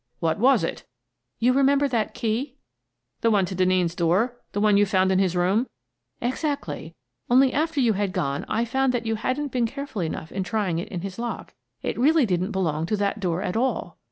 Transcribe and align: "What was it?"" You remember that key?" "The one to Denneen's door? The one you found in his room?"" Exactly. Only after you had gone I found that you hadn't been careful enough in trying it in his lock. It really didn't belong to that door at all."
"What 0.19 0.39
was 0.39 0.63
it?"" 0.63 0.83
You 1.39 1.53
remember 1.53 1.87
that 1.87 2.15
key?" 2.15 2.55
"The 3.21 3.29
one 3.29 3.45
to 3.45 3.53
Denneen's 3.55 3.93
door? 3.93 4.41
The 4.51 4.59
one 4.59 4.75
you 4.75 4.83
found 4.83 5.11
in 5.11 5.19
his 5.19 5.35
room?"" 5.35 5.67
Exactly. 6.29 6.95
Only 7.29 7.53
after 7.53 7.79
you 7.79 7.93
had 7.93 8.11
gone 8.11 8.43
I 8.49 8.65
found 8.65 8.95
that 8.95 9.05
you 9.05 9.13
hadn't 9.13 9.51
been 9.51 9.67
careful 9.67 10.01
enough 10.01 10.31
in 10.31 10.41
trying 10.41 10.79
it 10.79 10.87
in 10.87 11.01
his 11.01 11.19
lock. 11.19 11.53
It 11.83 11.99
really 11.99 12.25
didn't 12.25 12.49
belong 12.49 12.87
to 12.87 12.97
that 12.97 13.19
door 13.19 13.43
at 13.43 13.55
all." 13.55 13.99